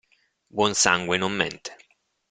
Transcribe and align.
Buon 0.49 0.73
sangue 0.73 1.17
non 1.19 1.29
mente. 1.31 1.71